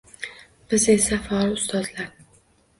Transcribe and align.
Biz 0.71 0.87
esa 0.95 1.21
faol 1.29 1.55
ustozlar. 1.61 2.13